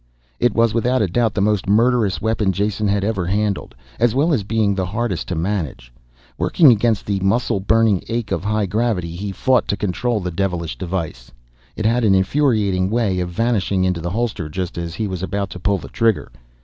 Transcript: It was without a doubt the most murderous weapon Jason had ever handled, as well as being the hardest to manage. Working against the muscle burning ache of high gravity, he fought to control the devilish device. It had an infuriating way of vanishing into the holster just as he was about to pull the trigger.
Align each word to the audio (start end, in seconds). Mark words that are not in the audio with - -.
It 0.39 0.55
was 0.55 0.73
without 0.73 1.03
a 1.03 1.07
doubt 1.07 1.35
the 1.35 1.41
most 1.41 1.67
murderous 1.67 2.19
weapon 2.19 2.51
Jason 2.51 2.87
had 2.87 3.03
ever 3.03 3.27
handled, 3.27 3.75
as 3.99 4.15
well 4.15 4.33
as 4.33 4.41
being 4.41 4.73
the 4.73 4.87
hardest 4.87 5.27
to 5.27 5.35
manage. 5.35 5.93
Working 6.39 6.71
against 6.71 7.05
the 7.05 7.19
muscle 7.19 7.59
burning 7.59 8.03
ache 8.09 8.31
of 8.31 8.43
high 8.43 8.65
gravity, 8.65 9.15
he 9.15 9.31
fought 9.31 9.67
to 9.67 9.77
control 9.77 10.19
the 10.19 10.31
devilish 10.31 10.75
device. 10.75 11.29
It 11.75 11.85
had 11.85 12.03
an 12.03 12.15
infuriating 12.15 12.89
way 12.89 13.19
of 13.19 13.29
vanishing 13.29 13.83
into 13.83 14.01
the 14.01 14.09
holster 14.09 14.49
just 14.49 14.75
as 14.75 14.95
he 14.95 15.05
was 15.07 15.21
about 15.21 15.51
to 15.51 15.59
pull 15.59 15.77
the 15.77 15.87
trigger. 15.89 16.31